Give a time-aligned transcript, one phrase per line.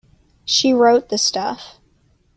[0.45, 1.77] She wrote the stuff.